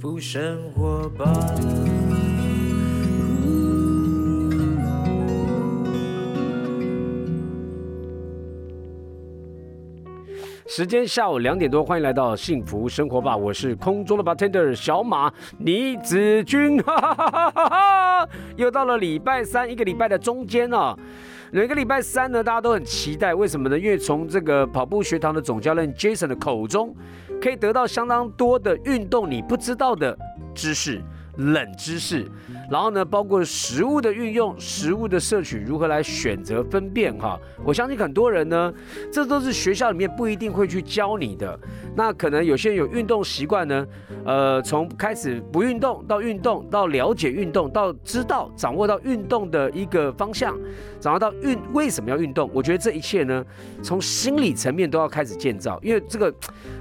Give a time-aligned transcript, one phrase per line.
[0.00, 1.26] 福生活吧。
[10.66, 18.28] 时间下午两点多，欢迎来到幸福生活吧，我是空中的 bartender 小马倪子君，哈哈哈哈哈！
[18.56, 20.96] 又到了礼拜三，一个礼拜的中间哦。
[21.52, 23.76] 每个礼拜三呢，大家都很期待，为什么呢？
[23.76, 26.94] 因为从这个跑步学堂的总教练 Jason 的口中，
[27.42, 30.16] 可以得到相当多的运动你不知道的
[30.54, 31.02] 知识。
[31.36, 32.26] 冷知识，
[32.70, 37.38] 然后呢，包括食物的运用、食物的摄取，如何来选择分辨哈？
[37.64, 38.72] 我相信很多人呢，
[39.12, 41.58] 这都是学校里面不一定会去教你的。
[41.94, 43.86] 那可能有些人有运动习惯呢，
[44.24, 50.58] 呃，从开始不运动到运动，到了解运动，到知道掌握到运动的一个方向，
[50.98, 52.50] 掌握到运为什么要运动？
[52.52, 53.44] 我觉得这一切呢，
[53.82, 55.78] 从心理层面都要开始建造。
[55.82, 56.32] 因为这个，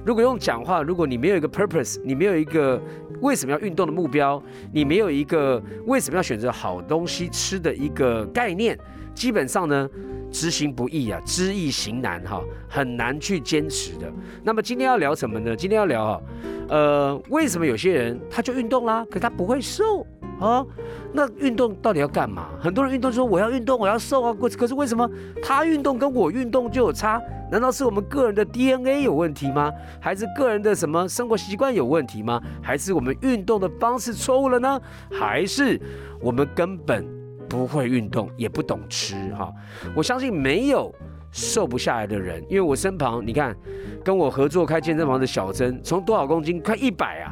[0.06, 2.82] 如果用讲话，如果你没有一个 purpose，你没有一个
[3.22, 4.42] 为什么要运动的目标。
[4.72, 8.78] 你没有一个为什么要选择好东西吃的一个概念，
[9.14, 9.90] 基本上呢，
[10.32, 14.12] 执行不易啊，知易行难哈，很难去坚持的。
[14.44, 15.56] 那么今天要聊什么呢？
[15.56, 16.22] 今天要聊哈，
[16.70, 20.06] 呃，为什么有些人他就运动啦，可他不会瘦？
[20.40, 20.66] 啊，
[21.14, 22.50] 那运动到底要干嘛？
[22.60, 24.34] 很多人运动说我要运动，我要瘦啊。
[24.34, 25.10] 可可是为什么
[25.44, 27.22] 他运动跟我运动就有差？
[27.52, 29.72] 难道是我们个人的 DNA 有问题吗？
[30.00, 32.42] 还是个人的什么生活习惯有问题吗？
[32.62, 34.80] 还是我们运动的方式错误了呢？
[35.12, 35.80] 还是
[36.22, 37.06] 我们根本
[37.50, 39.16] 不会运动，也不懂吃？
[39.34, 39.52] 哈，
[39.96, 40.94] 我相信没有
[41.32, 43.58] 瘦不下来的人，因为我身旁你看，
[44.04, 47.32] 跟我合作开健身房的小曾，从多少公斤快一百啊？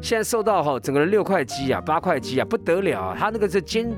[0.00, 3.16] 现在瘦到哈，整个人六块肌啊，八块肌啊，不得了啊！
[3.18, 3.90] 他那个是坚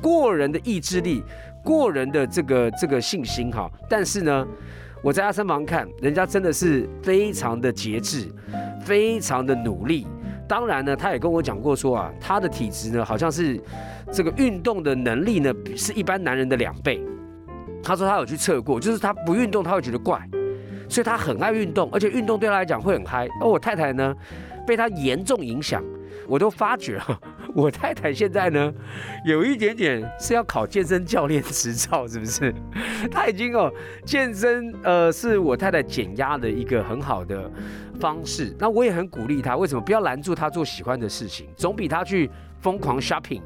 [0.00, 1.22] 过人的意志力，
[1.62, 3.70] 过人的这个这个信心哈。
[3.86, 4.46] 但是呢，
[5.02, 8.32] 我在他身旁看，人家真的是非常的节制，
[8.82, 10.06] 非常的努力。
[10.48, 13.60] 当然呢，他也跟我讲过说啊，他的体质呢，好像是
[14.10, 17.02] 这个运动的能力呢，是一般男人的两倍。
[17.82, 20.18] 他说他有去测过，就是他不运动他会觉得怪，
[20.88, 23.28] 所以他很爱运动，而且运动对他来讲会很嗨。
[23.40, 24.14] 而我太太呢？
[24.66, 25.82] 被他严重影响，
[26.28, 27.18] 我都发觉哈，
[27.54, 28.72] 我太太现在呢，
[29.26, 32.54] 有一点点是要考健身教练执照，是不是？
[33.10, 33.72] 她已经哦，
[34.04, 37.50] 健身呃是我太太减压的一个很好的
[37.98, 38.54] 方式。
[38.58, 42.30] 那我也很鼓励她，为什么不要拦住她做喜欢的事情，总比她去
[42.60, 43.42] 疯狂 shopping。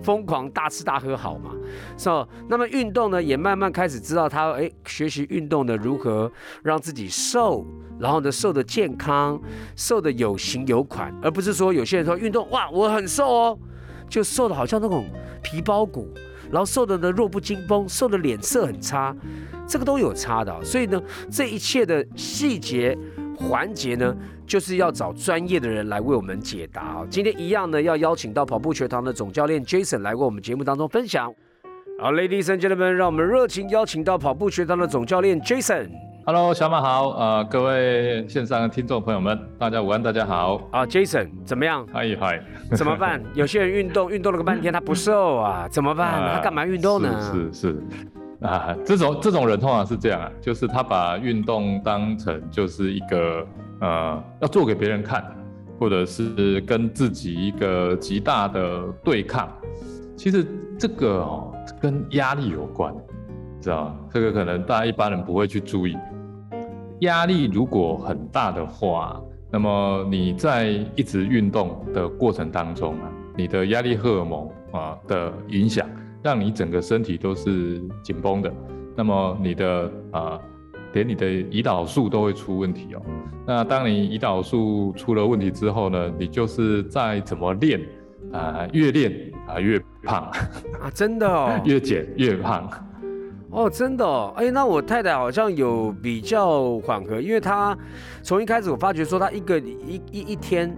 [0.00, 1.50] 疯狂大吃大喝好嘛，
[1.96, 2.24] 是吧？
[2.48, 6.30] 那么运动呢，也慢慢开始知道他哎，学习运动呢，如何
[6.62, 7.66] 让自己瘦，
[7.98, 9.40] 然后呢，瘦的健康，
[9.76, 13.58] 瘦的有型有款，而不是说有些人说运动哇，我很瘦哦，
[14.08, 15.04] 就瘦的好像那种
[15.42, 16.08] 皮包骨，
[16.50, 19.14] 然后瘦的呢弱不禁风，瘦的脸色很差，
[19.66, 20.64] 这个都有差的。
[20.64, 22.96] 所以呢，这一切的细节
[23.36, 24.14] 环节呢。
[24.48, 27.06] 就是要找专业的人来为我们解答啊！
[27.10, 31.30] 今天一样呢，要邀请到跑步学堂的总教练 Jason 来为我们节目当中分享。
[32.00, 35.90] 好，Ladies and Gentlemen，让我们热情邀请到跑步学堂的总教练 Jason。
[36.30, 40.60] Hello，小马好，呃，各位线上的听众朋友们，大家午安，大家好。
[40.70, 41.86] 啊，Jason 怎么样？
[41.90, 42.38] 嗨嗨，
[42.76, 43.18] 怎么办？
[43.32, 46.34] 有些人运动 运动了个半天，他不瘦啊，怎么办？
[46.34, 47.18] 他干嘛运动呢？
[47.32, 47.82] 是是
[48.46, 53.46] 啊，这种这种人通常是这样啊，就是他把运动当成就是一个。
[53.80, 55.24] 呃，要做给别人看，
[55.80, 59.48] 或者是跟自己一个极大的对抗，
[60.14, 60.46] 其实
[60.78, 61.50] 这个哦
[61.80, 62.94] 跟压力有关，
[63.62, 65.96] 知道这个可能大家一般人不会去注意。
[67.00, 69.20] 压力如果很大的话，
[69.50, 75.88] 那么你在一直运动的过程当中啊，你的压力荷尔蒙啊的影响，
[76.22, 78.52] 让你整个身体都是紧绷的，
[78.96, 80.38] 那么你的啊。
[80.94, 83.02] 连你的胰岛素都会出问题哦。
[83.46, 87.78] 那当你胰岛素出了问题之后呢，你就是再怎么练
[88.32, 90.22] 啊，越练啊 越胖
[90.80, 92.68] 啊，真的哦，越减越胖
[93.50, 94.32] 哦，真的哦。
[94.36, 97.76] 哎，那我太太好像有比较缓和，因为她
[98.22, 100.76] 从一开始我发觉说她一个一一一天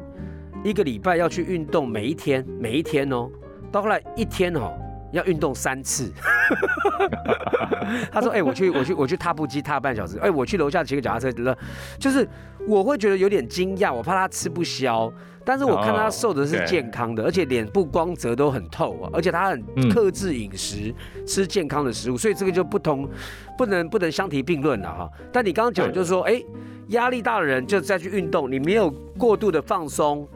[0.62, 3.28] 一个礼拜要去运动，每一天每一天哦，
[3.72, 4.72] 到后来一天哦。
[5.12, 6.12] 要运动三次，
[8.12, 10.18] 他说：“哎，我去，我去，我去踏步机踏半小时。
[10.18, 11.56] 哎，我去楼下骑个脚踏车，了，
[11.98, 12.28] 就是
[12.66, 15.12] 我会觉得有点惊讶，我怕他吃不消，
[15.44, 20.94] 但是我看他瘦的是健康的，而且脸部光泽都很透啊，而且他很克制饮食，
[21.26, 23.08] 吃健康的食物，所以这个就不同，
[23.58, 25.10] 不能不能相提并论了哈。
[25.32, 26.42] 但你刚刚讲就是说，哎，
[26.88, 30.28] 压力大的人就再去运动，你没有过度的放松。”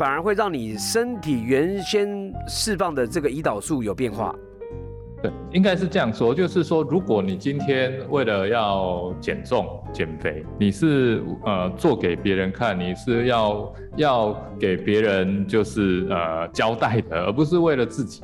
[0.00, 4.34] 反而会让你身体原先释放的这个胰岛素有变化，
[5.22, 18.22] 对，应该是这样说，就是说，如果你今天为了要减重、减肥，你是呃做给别人看，你是要要给别人就是呃交代的，而不是为了自己。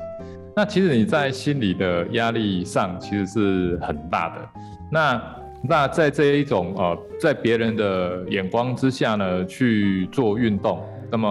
[0.55, 4.49] 那其实你在心理的压力上其实是很大的。
[4.91, 11.29] 那那在这一种呃在别人的眼光之下呢去做运动，那么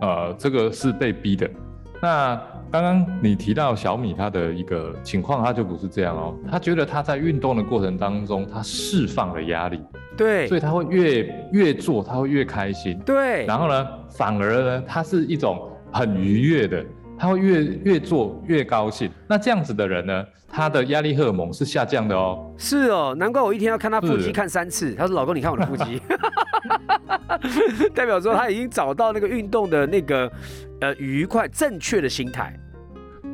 [0.00, 1.48] 呃这个是被逼的。
[2.02, 2.40] 那
[2.70, 6.34] 刚刚你提到小米他的一个情况，他就不是这样哦。
[6.50, 9.80] 他觉得他在运动的过程当中，他释放了压力，
[10.16, 12.98] 对，所以他会越越做，他会越开心。
[13.00, 16.84] 对，然后呢，反而呢，他是一种很愉悦的，
[17.18, 19.10] 他会越越做越高兴。
[19.28, 22.50] 那这样子的人呢，他的压力荷尔蒙是下降的哦。
[22.56, 24.94] 是哦，难怪我一天要看他腹肌看三次。
[24.94, 26.00] 他说：“老公，你看我的腹肌。
[27.94, 30.30] ”代表说他已经找到那个运动的那个
[30.80, 32.58] 呃愉快正确的心态。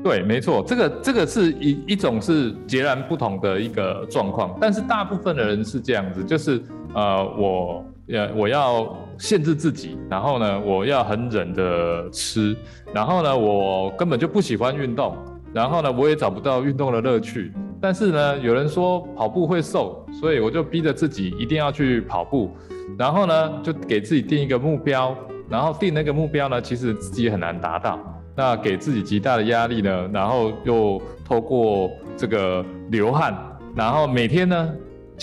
[0.02, 6.60] 对，没错，这个这个是一一种是截然不同的一个状况，但是大部分的人是这样子，就是
[6.92, 12.56] 呃，我呃我要限制自己，然后呢，我要很忍的吃，
[12.92, 15.16] 然后呢，我根本就不喜欢运动，
[15.52, 22.50] 然后呢，我也找不到运动的乐趣，但是呢，有人说跑步会瘦，所以我就逼着自己一定要去跑步，
[22.98, 25.16] 然后呢，就给自己定一个目标，
[25.48, 27.98] 然后定那个目标呢，其实自己很难达到。
[28.34, 33.36] 那给自己极大的压力呢，然后又透过这个流汗，
[33.76, 34.70] 然后每天呢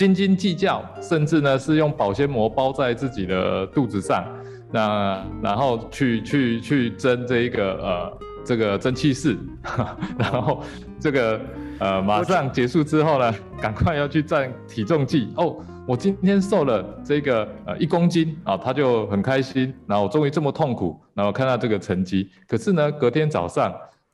[0.00, 4.24] 斤斤计较，甚至呢是用保鲜膜包在自己的肚子上，
[4.72, 9.36] 那然后去去去蒸这一个呃这个蒸汽室，
[10.16, 10.62] 然后
[10.98, 11.38] 这个
[11.80, 15.54] 呃马上结束之后呢，赶快要去站体重计哦。
[15.86, 19.74] 我今天瘦了这个呃一公斤啊，他就很开心。
[19.86, 22.30] 然后我终于这么痛苦，然后看到这个成绩。
[22.48, 23.70] 可是呢，隔天早上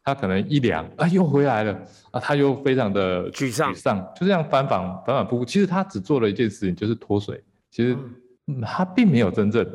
[0.06, 1.76] 他可能一量啊又回来了
[2.12, 5.44] 啊，他又非常的沮丧沮丧，就这样反反反反复复。
[5.44, 7.43] 其实他只做了一件事情，就是脱水。
[7.73, 7.99] 其实
[8.47, 9.67] 嗯他并没有真正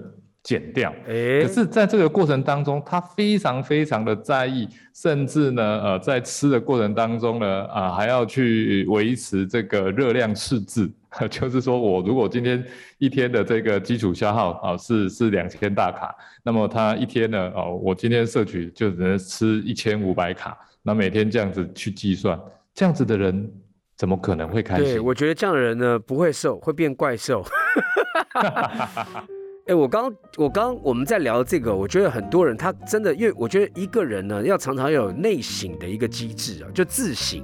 [0.43, 0.91] 减掉。
[1.07, 10.91] 哎可，是，在这个过程当中，他非常非常的在意，甚至呢，呃，在吃的过程当中呢，啊、还要去维持这个热量赤字，
[11.29, 12.63] 就是说我如果今天
[12.97, 22.39] 一天的这个基础消耗啊、是是两千大卡，那么他一天呢，哦，我今天摄取就只能吃一千五百卡，那每天这样子去计算，
[22.73, 23.51] 这样子的人
[23.95, 25.03] 怎么可能会开对，心？
[25.03, 27.45] 我觉得这样的人呢不会瘦，会变怪兽。
[29.71, 37.41] 哎、我刚我刚我们在聊这个，我觉得很多人他真的，因为我觉得一个人呢，要常常要有内省的一个机制啊，就自省、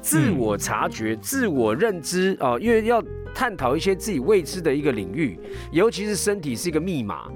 [0.00, 3.00] 自我察觉、自我认知啊，因为要
[3.32, 5.38] 探讨一些自己未知的一个领域，
[5.70, 7.30] 尤其是身体是一个密码。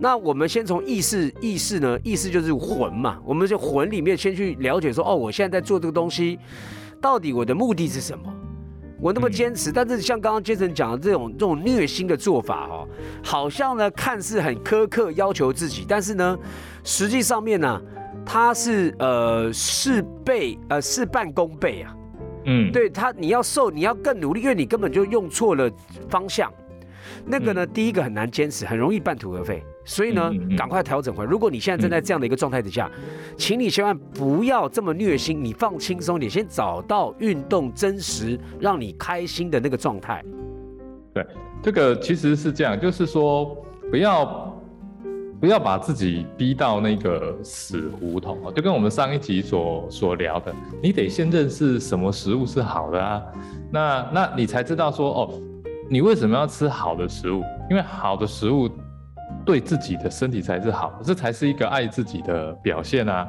[0.00, 6.36] 那我们先从意识，意识呢，意识就是魂嘛，我们就魂里面先去了解说，哦，我现在在做这个东西，
[7.00, 8.24] 到底我的目的是什么？
[9.02, 12.86] 我那么坚持，但是像刚刚 Jason 讲的这种这种虐心的做法哦，
[13.20, 16.38] 好像呢看似很苛刻要求自己，但是呢，
[16.84, 17.82] 实际上面呢，
[18.24, 21.96] 他是呃事倍呃事半功倍啊。
[22.44, 25.68] 嗯，对他，你要瘦，你要更努力，因为你根本就用错了
[26.08, 26.52] 方向。
[27.26, 29.62] 那个呢，第一个很难坚持，很容易半途而废。
[29.84, 31.30] 所以呢赶快调整回来。
[31.30, 32.88] 如果你现在正在这样的一个状态底下，
[33.36, 40.24] 请你千万不要这么虐心，你放轻松点，先找到运动真实让你开心的那个状态。
[41.12, 41.26] 对，
[41.60, 43.56] 这个其实是这样，就是说
[43.90, 44.56] 不要
[45.40, 53.20] 不要把自己逼到那个死胡同哦，就跟我们上一集所所聊的，你得先认识什么食物是好的啊，
[53.72, 55.40] 那那你才知道说哦，
[55.90, 57.42] 你为什么要吃好的食物？
[57.68, 58.70] 因为好的食物
[59.44, 63.28] 对自己的身体才是好，这才是一个爱自己的表现啊。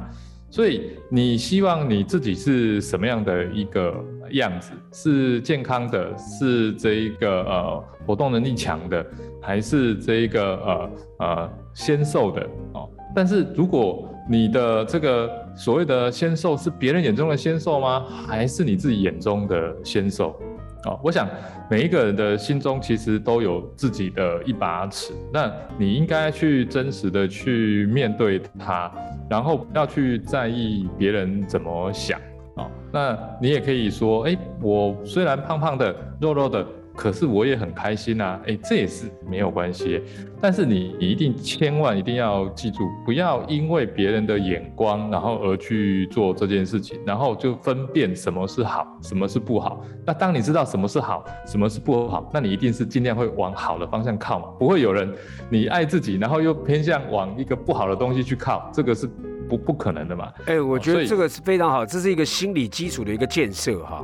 [0.49, 3.95] 所以你希望你自己是什么样的一个
[4.31, 4.71] 样子？
[4.91, 9.03] 是健康的，是这一个呃活动能力强的，
[9.41, 12.87] 还是这一个呃呃纤瘦的哦？
[13.15, 18.05] 但是如果你的这个所谓的纤瘦是别人眼中的纤瘦吗？
[18.27, 20.39] 还是你自己眼中的纤瘦？
[20.85, 21.27] 哦，我想
[21.69, 28.91] 每一个人的心中其实都有自己的一把尺，那你应该去真实的去面对它，
[29.29, 32.19] 然后不要去在意别人怎么想
[32.57, 32.67] 啊。
[32.91, 40.01] 那你也可以说，哎，我虽然胖胖的、肉肉的，可是我也很开心啊，哎，这也是没有关系。
[40.39, 49.83] 但是你一定千万一定要记住，不要因为别人的眼光，然后而去做这件事情，然后就分辨什么是好，什么是不好。
[50.05, 55.11] 那当你知道什么是好，什么是不好，那你一定是尽量会往好的方向靠嘛，不会有人
[55.49, 59.09] 你爱自己，然后又偏向往一个不好的东西去靠，这个是
[59.53, 60.31] 不不不可能的嘛。
[60.47, 64.03] 哎、我觉得这个是非常好，这是一个心理基础的一个建设哈。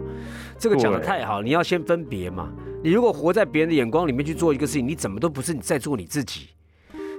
[0.57, 2.49] 这个讲的太好，你要先分别嘛。
[2.83, 6.49] 你如果活在别人的眼光里面去做一个事情，你怎么都不是你在做你自己，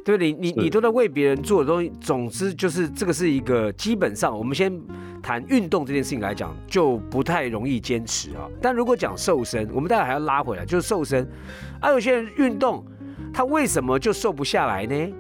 [0.04, 0.32] 对不对？
[0.32, 4.72] 你你你都在为别人做的东西，总之就是这个是一个基本上，我们先
[5.22, 8.48] 谈运动这件事情来讲，就不太容易坚持啊。
[8.62, 11.28] 但如果讲瘦身，我们待会还要拉回来，就是瘦身。
[11.80, 12.84] 啊，有些人运动，
[13.32, 15.12] 他为什么就瘦不下来呢？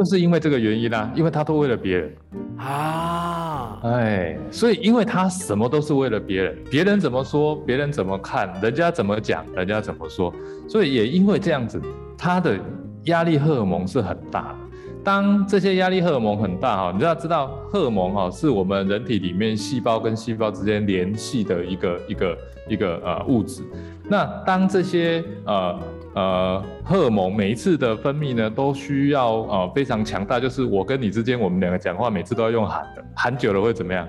[0.00, 2.10] 就是因为这个原因啊，因为他都为了别人，
[2.56, 10.32] 啊，哎，所以因为他什么都是为了别人，别人怎么说，别人怎么看，人家怎么讲，人家怎么说，
[10.66, 11.78] 所以也因为这样子，
[12.16, 12.58] 他的
[13.04, 14.69] 压力荷尔蒙是很大的。
[15.02, 22.38] 当这些压力荷尔蒙很大哈，你要知道荷尔蒙哈是我们人体里面细胞跟细胞之间联系的一个一个
[22.68, 23.62] 一个呃物质。
[24.08, 25.80] 那当这些呃
[26.14, 34.06] 呃荷尔蒙每一次的分泌呢，都需要呃非常强大，就是我跟你之间，我们两个讲话每次都要用喊的，喊久了会怎么样？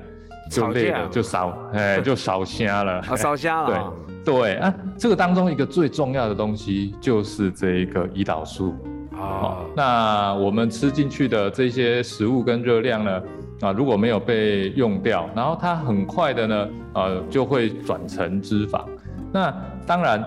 [0.50, 2.94] 就累了，就少哎 就少瞎了。
[3.00, 3.94] 啊，烧瞎了
[4.24, 4.34] 对。
[4.34, 8.76] 对啊，这个当中一个最重要的东西就是这一个胰岛素。
[9.22, 13.22] 啊哦，那我们吃进去的这些食物跟热量呢，
[13.62, 18.84] 啊，如果没有被用掉，然后它很快的呢，呃，就会转成脂肪。
[19.32, 19.54] 那
[19.86, 20.24] 当然，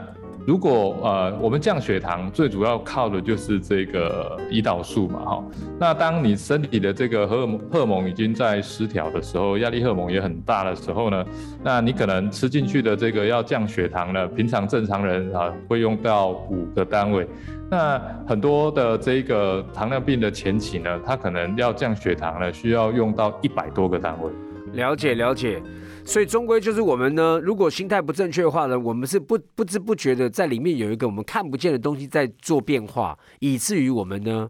[0.47, 5.45] 如果呃我们降血糖，最主要靠的就是这个胰岛素嘛，哈。
[5.79, 11.25] 那当你身体的这个荷尔蒙荷尔蒙已经在失调的时候，压力荷尔蒙也很大的时候呢，
[11.63, 17.27] 那你可能吃进去的这个要降血糖呢，平常正常人啊会用到五个单位。
[17.71, 24.31] 那很多的这个糖尿病的前期呢，它可能要降血糖呢，需要用到一百多个单位。
[24.75, 25.63] 了解了解，
[26.05, 34.49] 所以终归就是我们呢，如果心态不正确的话呢，我们是不不知不觉的在里面有一个我们看不见的东西在做变化，以至于我们呢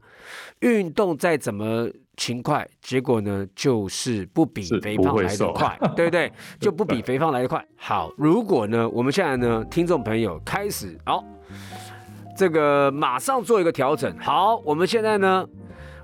[0.60, 6.30] 运动再怎么勤快，结果呢就是不比肥胖来得快，对不对？
[6.60, 7.64] 就不比肥胖来得快。
[7.76, 11.24] 好，如果呢我们现在呢听众朋友开始好。
[12.36, 14.12] 这个马上做一个调整。
[14.18, 15.46] 好，我们现在呢，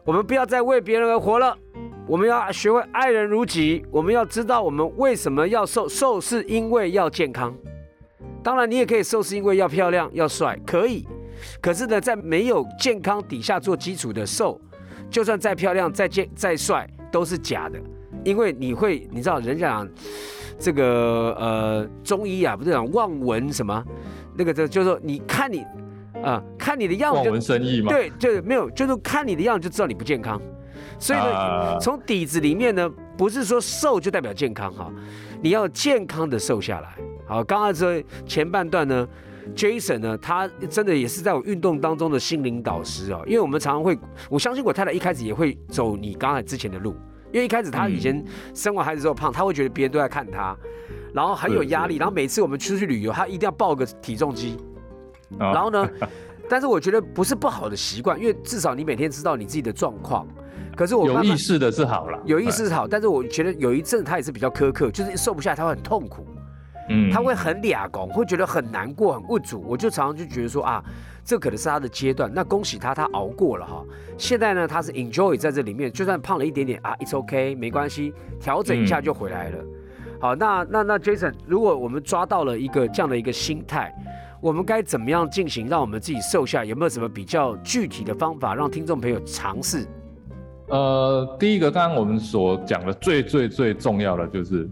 [0.05, 1.59] 我们不要再为别人而活了，
[2.11, 3.87] 我们要学会爱人如己。
[3.89, 7.57] 我们要知道我们为什么要瘦，瘦是因为要健康。
[8.43, 11.07] 当然，你也可以瘦是因为要漂亮、要帅，可以。
[11.63, 14.61] 可是呢，在没有健康底下做基础的瘦，
[15.09, 17.79] 就算再漂亮、再健、再帅，都是假的。
[18.25, 19.89] 因为你会，你知道，人家讲
[20.59, 23.85] 这个呃中医啊，不是讲望闻什么，
[24.37, 25.65] 那个这就是说，你看你
[26.25, 30.43] 啊、看你的样子望闻生意嘛，对，对，没有，就是看你的样子就知道你不健康。
[31.01, 34.93] 所以呢，啊从底子里面呢，不是说瘦就代表健康哈，
[35.43, 36.95] 你要健康的瘦下来。
[37.27, 39.09] 好，刚刚这前半段呢
[39.57, 46.95] ，Jason 呢，他真的也是在我运动当中的心灵导师哦，因为我们常常会，我相信我太太一开始也会走你刚才之前的路，
[47.33, 50.55] 因为一开始她以前生完孩子之后胖，她会觉得别人都在看她，
[51.15, 54.59] 然后很有压力，然后每次我们出去旅游，她一定要抱个体重机，
[55.39, 55.89] 啊然后呢，
[56.47, 60.27] 但是我觉得不是不好的习惯，因为至少你每天知道你自己的状况。
[60.77, 66.27] 可是我有意识的是好了，有意识是好，但是我觉得有一阵他也是比较苛刻，就是瘦不下来，他会很痛苦，
[66.89, 69.61] 嗯他会很俩拱，会觉得很难过、很无助。
[69.67, 70.83] 我就常常就觉得说啊，
[71.25, 72.31] 这可能是他的阶段。
[72.33, 73.85] 那恭喜他，他熬过了哈。
[74.17, 79.59] 现在呢，他是 enjoy 在这里面，就算胖了一点点啊，it's okay，没关系，调整一下就回来了。
[80.21, 83.95] 好，那那那 Jason，如果我们抓到了一个这样的一个心态，
[84.41, 86.65] 我们该怎么样进行，让我们自己瘦下？
[86.65, 89.87] 有没有什么比较具体的方法，让听众朋友尝试？
[90.71, 94.69] 呃，第一个，刚刚我们所讲的最最最重要的就是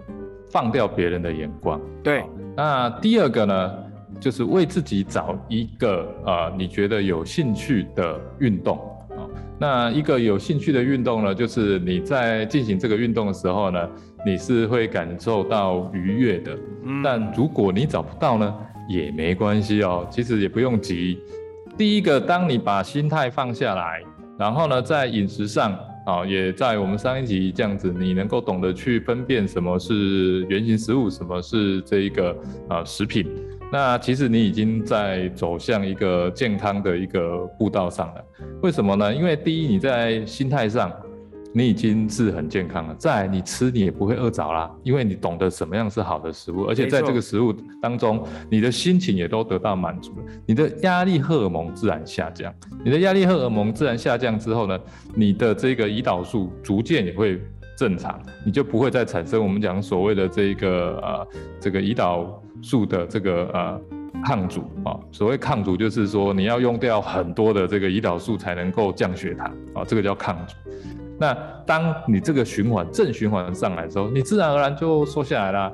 [0.49, 1.81] 放掉别人的眼光。
[2.03, 2.25] 对，
[2.57, 3.75] 那第二个呢，
[4.21, 8.79] 就是为自己找一个呃你觉得有兴趣的运动
[9.11, 9.27] 啊、
[9.59, 13.89] 那一个有兴趣的运动呢，就是你在进行这个运动的时候呢，
[14.25, 16.57] 你是会感受到愉悦的。
[16.85, 18.55] 嗯但如果你找不到呢，
[18.89, 21.19] 也没关系哦，其实也不用急。
[21.77, 24.01] 第一个，当你把心态放下来，
[24.39, 25.77] 然后呢，在饮食上
[26.09, 32.35] 啊、也在我们上一集这样子，你能够懂得去分辨什么是原型食物，什么是这一个
[32.67, 33.29] 啊食品。
[33.71, 38.25] 那其实你已经在走向一个健康的一个步道上了。
[38.63, 39.15] 为什么呢？
[39.15, 40.91] 因为第一，你在心态上，
[41.53, 42.95] 你已经是很健康了。
[42.97, 52.53] 再来，你吃你也不会饿着啦，因为你懂得什么样是好的食物，而且在这个食物当中，你的心情也都得到满足了，你的压力荷尔蒙自然下降。
[52.85, 54.79] 你的压力荷尔蒙自然下降之后呢，
[55.15, 57.41] 你的这个胰岛素逐渐也会
[57.77, 61.29] 正常，你就不会再产生我们讲所谓的这个呃
[61.61, 63.81] 这个胰岛素的这个呃
[64.25, 64.99] 抗阻啊。
[65.11, 70.55] 所谓抗阻就是说你要用掉很多的这个胰岛素才能够降血糖啊，这个叫抗阻。
[71.19, 75.73] 那当你这个循环正循环上来的时候，你自然而然就瘦下来了。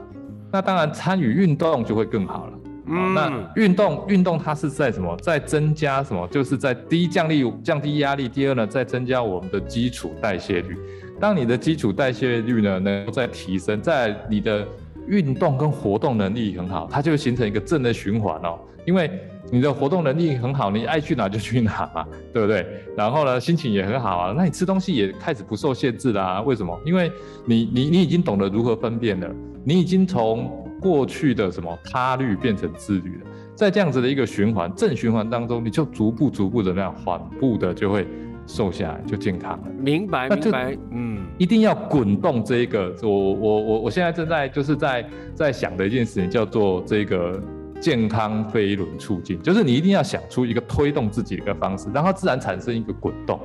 [0.50, 2.52] 那当然参与运动就会更好了。
[2.86, 5.16] 嗯，那运动运动它是在什么？
[5.22, 6.26] 在增加什么？
[6.28, 10.76] 就是在第一降力降低压力，第二呢，在增加我们的基础代谢率。
[11.18, 14.66] 当你的基础代谢率呢能够在提升，在你的
[15.06, 18.58] 运动跟活动能力很好，它就形成一个正的循环哦。
[18.84, 19.10] 因为
[19.50, 22.66] 你的活动能力很好，你爱去哪就去哪嘛， 对不对？
[22.96, 26.40] 然后呢，心情也很好啊，那你吃东西也开始不受限制啦。
[26.42, 26.78] 为什么？
[26.84, 27.10] 因为
[27.44, 29.28] 你你你已经懂得如何分辨了，
[29.64, 38.06] 你已经从过去的什么他律变成自律了，在这样子的一个循环正循环当中，你就逐步逐步的那样缓步的就会
[38.46, 39.64] 瘦下来，就健康了。
[39.78, 47.40] 明白明白，嗯，一定要滚动这一个，我我我我现在正在就是在在想的一件事情叫做这个
[47.80, 53.38] 健康飞轮促进，就是你一定要想出一个推动自己的一个方式，让它自然产生一个滚动，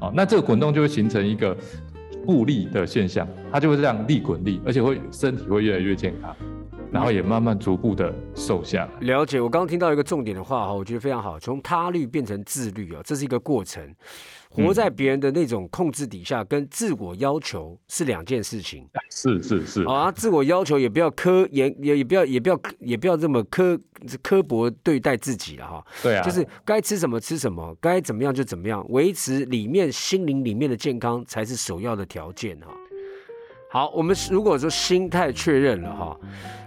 [0.00, 1.56] 啊，那这个滚动就会形成一个
[2.26, 6.34] 复利的现象，它就会这样利滚利，而且会身体会越来越健康。
[6.92, 8.90] 然后也慢慢逐步的瘦下来。
[9.00, 13.82] 了解，我刚刚听到一个重点的话哈，我觉得非常好，从他律变成自律啊，这是一个过程。
[14.56, 18.88] 活在别人的那种控制底下，跟自我要求是两件事情。
[19.10, 19.82] 是是是。
[19.84, 23.78] 啊，自我要求也不要苛也，也也不要也不要也不要这么苛
[24.22, 25.86] 刻薄对待自己了哈。
[26.02, 26.22] 对啊。
[26.24, 32.68] 就是该吃什么吃什么，该怎么样就怎么样，维持里面心灵里面的健康才是首要的条件哈。
[33.76, 36.16] 好，我们如果说心态确认了哈。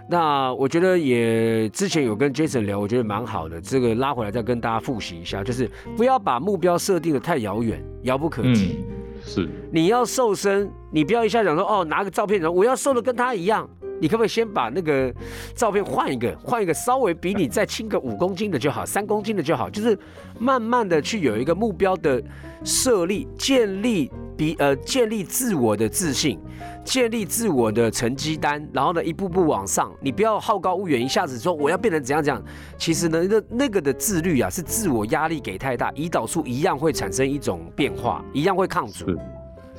[0.08, 3.60] 那我觉得也之前有跟 Jason 聊，我觉得蛮好的。
[3.60, 8.84] 这个拉回来再跟大家复习一下，就是不要把目标设定的太遥远，遥不可及。
[9.24, 13.68] 是，你要瘦身，你不要一下讲说哦，拿个照片然后我要瘦的跟他一样。
[14.00, 15.12] 你可不可以先把那个
[15.54, 19.96] 照片换一个，换一个稍微比你再轻个五公斤的就好，三公斤的就好，就是
[20.38, 22.22] 慢慢的去有一个目标的
[22.64, 26.38] 设立，建立比呃建立自我的自信。
[26.82, 29.92] 建立自我的成绩单，然后呢，一步步往上。
[30.00, 32.42] 你不要好高骛远，一下子说我要变成怎样怎样。
[32.78, 39.06] 其实呢，那那个的自律啊，是自我压力给太大，胰岛素一样会产生一种变化，一样会抗阻。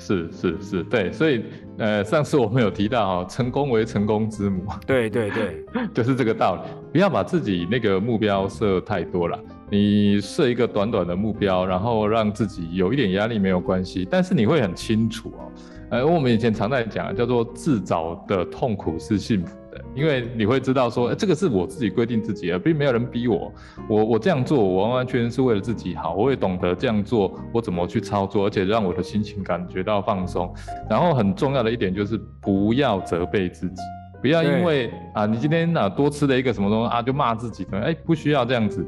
[0.01, 1.11] 是是是是，对。
[1.11, 1.43] 所以
[1.77, 4.63] 呃，上次我们有提到哦，成功为成功之母。
[4.87, 6.61] 对对对， 就是这个道理。
[6.91, 9.39] 不要把自己那个目标设太多了。
[9.69, 15.51] 你设一个短短的目标，然后让自己有一点压力没有关系，但是你会很清楚哦。
[15.91, 19.60] 呃，我们以前常在讲，叫做自找的痛苦是幸福的，
[19.93, 23.51] 因为你会知道说，哎，这个是我自己规定自己的，并没有人逼我，
[23.89, 30.53] 我我这样做，我完完全全是为了自己好，我也懂得这样做，我怎么去操作，而且让我的心情感觉到放松。
[30.89, 33.81] 然后很重要的一点就是不要责备自己，
[34.21, 38.85] 不要因为啊，你今天啊多吃了一个什么东西啊，就骂自己，哎，不需要这样子。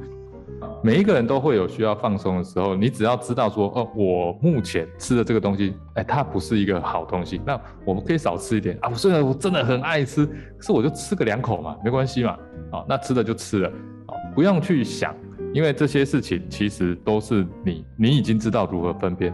[0.83, 8.89] 每一个人都会有需要放松的时候，你只要知道说，哦，我目前吃的这个东西，哎，它不是一个好东西，那我们可以少吃一点啊。
[8.89, 12.37] 我虽然我真的很爱吃，可是我就吃个两口嘛，没关系嘛。
[12.71, 13.69] 啊，那吃了就吃了，
[14.07, 15.15] 啊，不用去想，
[15.53, 19.33] 因为这些事情其实都是你，你已经知道如何分辨。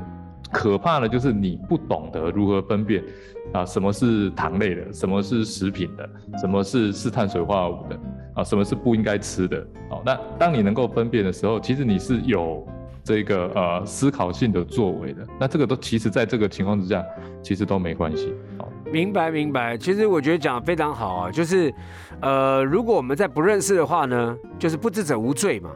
[0.52, 3.04] 可怕的就是你不懂得如何分辨
[3.54, 6.10] 啊，什么是糖类的，什么是食品的，
[6.40, 8.00] 什么是是碳水化合物的
[8.36, 9.58] 啊，什么是不应该吃的。
[9.90, 12.68] 哦，那当你能够分辨的时候，其实你是有
[13.04, 15.26] 这个呃思考性的作为的。
[15.40, 17.04] 那这个都其实在这个情况之下，
[17.42, 18.34] 其实都没关系。
[18.60, 19.78] 哦，明白明白。
[19.78, 21.74] 其实我觉得讲的非常好啊，就是
[22.22, 25.72] 呃，如果我们在不认识的话呢，就是不知者无罪嘛。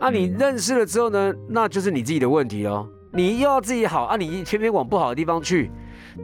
[0.00, 2.86] 啊，你认识了之后呢，那就是你自己的问题哦。
[3.14, 5.70] 你又要自己好啊，你偏偏往不好的地方去，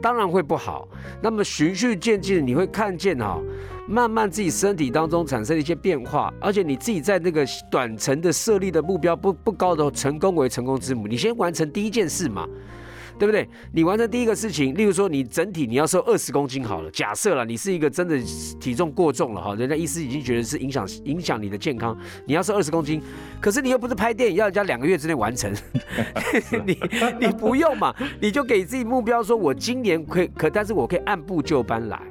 [0.01, 0.87] 当然会不好。
[1.21, 3.41] 那么循序渐进，你会看见哈，
[3.87, 12.45] 慢慢自己身体当中产生一些变化，而且你自己在那个短程的设立的目标不不高的成功为成功之母，你先完成第一件事嘛。
[13.21, 13.47] 对不对？
[13.71, 18.19] 你完成第一个事情，例如说你整体你要瘦二十公斤好了，假设了你是一个真的
[18.59, 22.99] 体重过重了哈，人家医师已经觉得是影响影响你的健康，你要瘦二十公斤，
[23.39, 25.53] 可是你又不是拍电影要人家两个月之内完成，
[26.65, 26.79] 你
[27.19, 32.01] 你不用嘛，你就给自己目标说，我今年可以可，但是我可以按部就班来。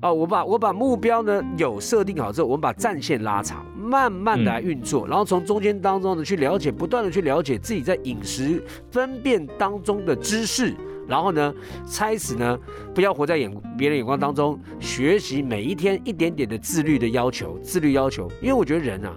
[0.00, 10.72] 哦，我把我把目标呢有设定好之后，我们把战线拉长，慢慢的来运作，然后从中间当中呢去了解，不断的去了解自己在饮食分辨当中的知识，
[11.08, 11.52] 然后呢
[11.92, 12.56] 开始呢
[12.94, 19.12] 不要活在眼别人眼光当中，学习每一天一点点的自律的要求，自律要求，因为我觉得人啊。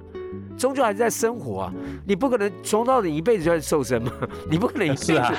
[0.61, 1.73] 终究还是在生活啊，
[2.05, 4.11] 你不可能从到你一辈子就在瘦身嘛，
[4.47, 5.33] 你不可能一辈子，啊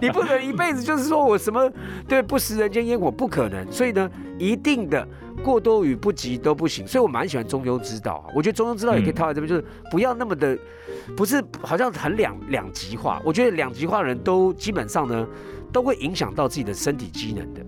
[0.00, 1.68] 你不可能一辈子就是说我什么
[2.06, 3.72] 对不食人间烟火，不可能。
[3.72, 5.04] 所以呢，一定的
[5.42, 6.86] 过多与不及都不行。
[6.86, 10.56] 所以我蛮喜欢中庸之道啊，我觉得中庸之道也可以套在这边，就是不要那么的，
[11.16, 13.20] 不是好像很两两极化。
[13.24, 15.26] 我觉得两极化的人都基本上呢，
[15.72, 17.60] 都会影响到自己的身体机能的。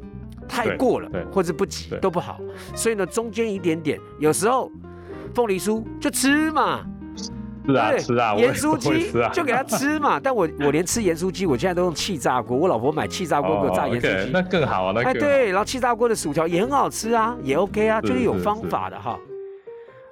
[0.49, 2.41] 太对过了，或者不及都不好。
[2.75, 4.71] 所以呢，中间一点点，有时候
[5.33, 6.85] 凤梨酥就吃嘛，
[7.71, 10.21] 是啊，对吃啊，盐酥鸡就给他吃嘛。
[10.21, 14.31] 但我我连吃盐酥鸡，我现在都用气炸锅，我老婆买气炸锅给我炸盐酥鸡。
[14.33, 19.19] 那更好啊，那哎，对，然后气炸锅的薯条也很好吃啊，也 OK 啊，就是有方法的哈。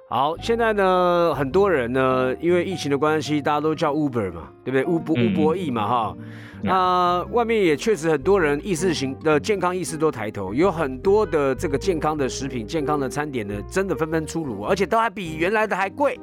[0.09, 4.83] 好，现在呢，很多人呢，因为疫情的关系，大家都叫 Uber 嘛，对不对？
[4.85, 6.15] 乌博嗯乌博义嘛，哈。
[6.17, 6.25] 嗯
[6.61, 16.19] 那、外面也确实很多人意识型的健康意识都抬头，有很多的这个健康的食品、健康的餐点呢，真的纷纷出炉，而且都还比原来的还贵。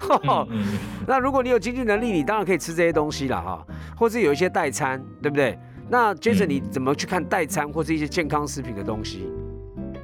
[1.06, 5.58] 那如果你有经济能力，你当然可以吃这些东西了哈，或是有一些代餐，对不对？
[5.88, 9.30] 那 Jason 嗯你怎么去看代餐或是一些健康食品的东西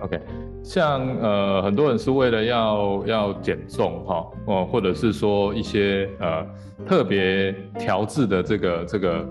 [0.01, 0.21] ？OK，
[0.63, 6.47] 像呃很多人是为了要要减重哈哦，或者是说一些呃
[6.87, 9.27] 特别调制的这个这个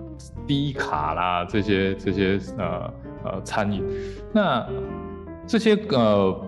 [0.45, 2.93] 低卡啦这些这些呃
[3.23, 3.83] 呃餐饮，
[4.33, 4.67] 那
[5.47, 6.47] 这些呃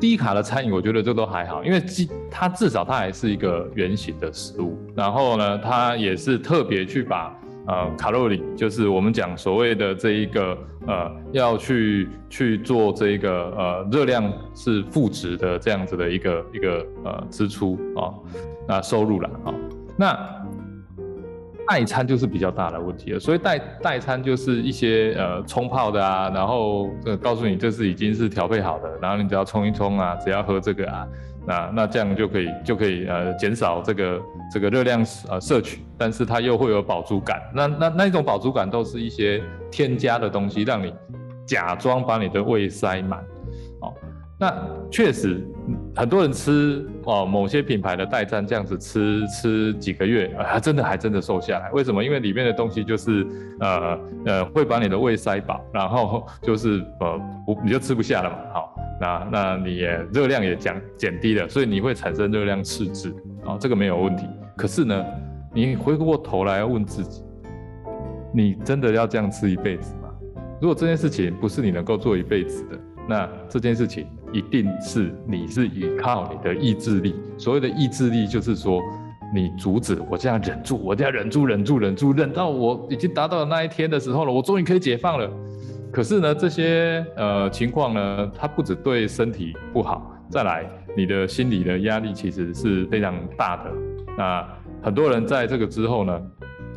[0.00, 7.34] 低卡的餐饮，我觉得这都还好，因为基它至少它还是一个圆形的食物，然后呢，它也是特别去把
[7.66, 18.12] 呃卡路里，就是我们讲所谓的这一个呃要去去做这一个呃热量是负值的这样子的一个一个呃支出啊、
[18.68, 19.54] 那收入了啊、
[19.96, 20.43] 那
[21.66, 31.06] 代餐就是比较大的问题了，所以代代餐就是一些呃冲泡的啊，然后呃告诉你这是已经是调配好的，然后你只要冲一冲啊，只要喝这个啊，
[31.46, 34.20] 那那这样就可以就可以呃减少这个
[34.52, 40.92] 这个热量呃摄取，但是它又会有饱足感，那那那一种饱足感都是一些添加的东西，让你
[41.46, 43.20] 假装把你的胃塞满，
[43.80, 43.92] 哦，
[44.38, 44.54] 那
[44.90, 45.46] 确实
[45.96, 52.02] 很多人吃哦某些品牌的代餐这样子吃吃几个月，啊真的还真的瘦下来，为什么？
[52.02, 53.26] 因为里面的东西就是
[53.60, 64.26] 呃呃会把你的胃塞饱，然后就是呃不你就吃不下了嘛，好、那那你也热量也降减低了，所以你会产生热量赤字，啊、这个没有问题。
[64.56, 65.04] 可是呢，
[65.52, 67.22] 你回过头来问自己，
[68.32, 70.08] 你真的要这样吃一辈子吗？
[70.60, 72.78] 如果这件事情不是你能够做一辈子的，
[73.08, 77.14] 那这件事情一定是你是依靠你的意志力。
[77.38, 78.82] 所谓的意志力，就是说
[79.32, 85.30] 你阻止我这样忍住，我这样忍住、忍住、忍住，忍到我已经达到了那一天的时候了，我终于可以解放了。
[85.92, 90.66] 可是呢，这些呃情况呢，它不只对身体不好，再来
[90.96, 93.70] 你的心理的压力其实是非常大的。
[94.18, 94.44] 那
[94.82, 96.22] 很多人在这个之后呢，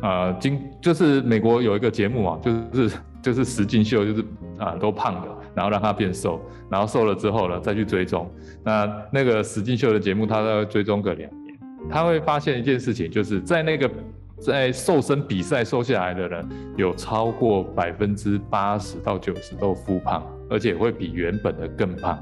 [0.02, 4.24] 呃，经就是美国有一个节目啊，就是就是实境秀，就是
[4.58, 6.40] 啊、都胖的，然后让他变瘦，
[6.70, 8.30] 然后瘦了之后呢，再去追踪。
[8.62, 11.58] 那那个实境秀的节目，他要追踪个两年，
[11.90, 13.90] 他会发现一件事情，就是在那个
[14.38, 22.16] 在瘦身比赛瘦下来的人，有超过百分之八十到九十都复胖，而且会比原本的更胖。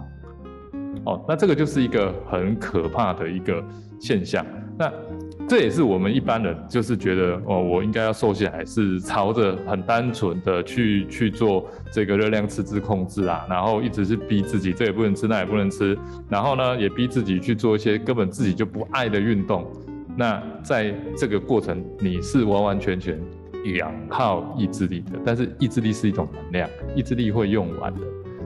[1.05, 3.63] 哦，那这个就是一个很可怕的一个
[4.01, 4.47] 现象。
[4.79, 4.91] 那
[5.49, 15.97] 这也是我们一般人就是觉得哦，我应该要瘦下来，是朝着很单纯的去去做这个热量赤字控制啊，然后一直是逼自己这也不能吃，那也不能吃，
[16.29, 19.65] 然后呢也逼自己去做一些根本自己就不爱的运动。
[20.17, 23.21] 那在这个过程，你是完完全全
[23.77, 28.01] 仰靠意志力的，但是意志力是一种能量，意志力会用完的。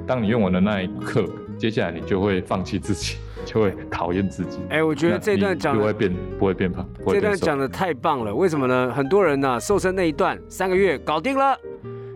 [0.07, 1.25] 当你用完的那一刻，
[1.57, 4.59] 接下来你就会放弃自己，就会讨厌自己。
[4.69, 8.93] 哎，我觉得这段讲的就会变不会变胖，这段讲的太棒了，为什么呢？
[8.95, 11.57] 很多人呢、瘦身那一段三个月搞定了，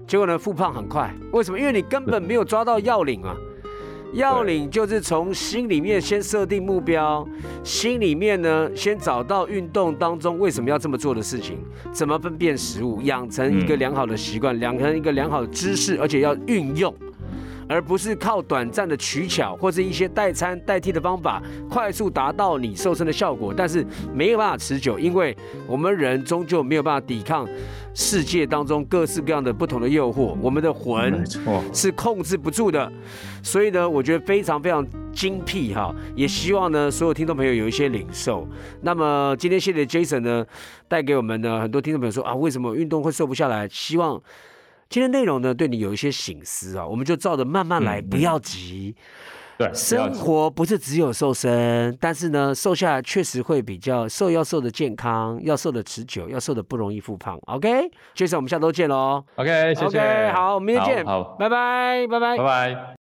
[0.06, 1.58] 结果呢复胖很快，为什么？
[1.58, 3.36] 因为你根本没有抓到要领啊。
[4.12, 7.26] 要领就是从心里面先设定目标，
[7.64, 11.58] 心里面呢先找到运动当中为什么要这么做的事情，
[11.90, 16.94] 怎么分辨食物，养成一个嗯良好的习惯，养成一个良好的知识，而且要运用。
[17.68, 27.48] 而不是靠短暂的取巧或是一些代餐代替的方法，快速达到你瘦身的效果，但是没有办法持久，因为我们人终究没有办法抵抗
[27.94, 31.24] 世界当中各式各样的不同的诱惑，我们的魂，
[31.72, 32.90] 是控制不住的。
[33.42, 38.46] 所以呢，我觉得非常非常精辟哈，也希望呢所有听众朋友有一些领受。
[38.80, 40.46] 那么今天谢谢 Jason 呢，
[40.88, 43.68] 带给我们呢很多听众朋友说啊，为什么运动会瘦不下来？
[43.68, 44.20] 希望
[44.94, 48.94] 今天内容呢对你有一些醒思啊，我们就照着慢慢来，嗯不要急。
[49.58, 57.36] 对，生活不是只有瘦身，但是呢，瘦下来确实会比较瘦，要瘦的健康，要瘦的持久，要瘦的不容易复胖。
[57.46, 59.24] OK，Jason，我们下周见喽。
[59.34, 59.98] OK，谢谢。
[59.98, 62.44] OK，好，我们明天见，好，好拜拜，拜拜拜。
[62.44, 62.94] 拜。